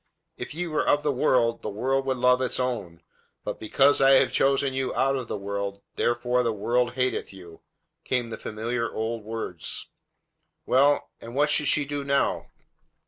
"If 0.35 0.55
ye 0.55 0.65
were 0.65 0.83
of 0.87 1.03
the 1.03 1.11
world, 1.11 1.61
the 1.61 1.69
world 1.69 2.07
would 2.07 2.17
love 2.17 2.41
its 2.41 2.59
own; 2.59 3.03
but 3.43 3.59
because 3.59 4.01
I 4.01 4.13
have 4.13 4.33
chosen 4.33 4.73
you 4.73 4.95
out 4.95 5.15
of 5.15 5.27
the 5.27 5.37
world, 5.37 5.83
therefore 5.95 6.41
the 6.41 6.51
world 6.51 6.93
hateth 6.93 7.31
you," 7.31 7.61
came 8.03 8.31
the 8.31 8.37
familiar 8.39 8.91
old 8.91 9.23
words. 9.23 9.89
Well, 10.65 11.11
and 11.21 11.35
what 11.35 11.51
should 11.51 11.67
she 11.67 11.85
do 11.85 12.03
now? 12.03 12.49